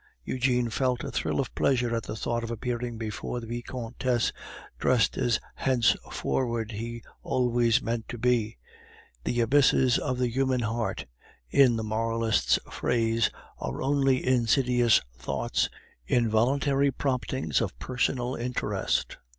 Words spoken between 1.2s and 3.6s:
of pleasure at the thought of appearing before the